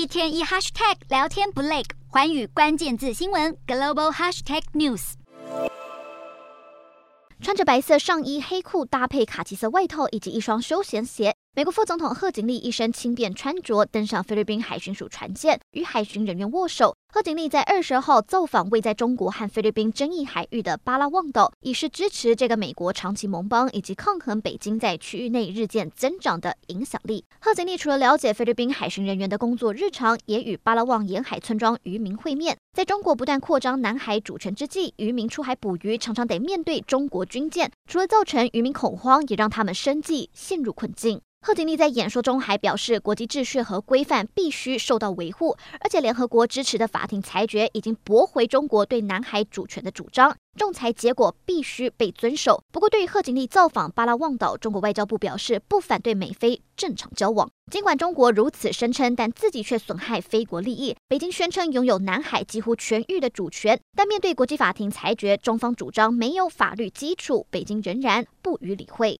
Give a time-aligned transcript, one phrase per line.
[0.00, 5.12] 一天一 hashtag 聊天不累，环宇关键字新闻 global hashtag news。
[7.42, 11.36] 穿着白色上衣、黑裤搭配卡其色外套以及一双休闲鞋。
[11.52, 16.96] 美国副总统贺锦丽一身轻便穿着登上菲律宾海巡署船舰，与海巡人员握手。
[17.12, 27.24] 贺锦丽在二十号造访位在中国和菲律宾争议海域的巴拉望岛，以示支持这个美国长期盟邦以及抗衡北京在区域内日渐增长的影响力。
[27.40, 32.56] 贺锦丽除了了解菲律宾海巡人员的工作日常，也与巴拉望沿海村庄渔民会面。
[32.72, 41.20] 在中国不断扩张南海主权之际，渔民出海捕鱼常常得面对中国军舰，除了造成渔民恐慌，也让他们生计陷入困境。
[41.42, 52.62] 贺锦丽在演说中还表示，国际秩序和规范必须受到维护，而且联合国支持的法庭裁决已经驳回中国对南海主权的主张，仲裁结果必须被遵守。
[52.70, 57.50] 不过，对于贺锦丽造访巴拉望岛，中国外交部表示不反对美菲正常交往。
[57.72, 60.94] 尽管中国如此声称，但自己却损害菲国利益。
[61.08, 69.08] 北京宣称拥有南海几乎全域的主权，但面对国际法庭裁决，中方主张没有法律基础，北京仍然不予理会。